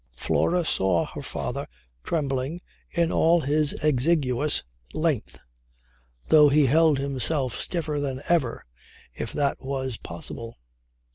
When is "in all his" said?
2.89-3.73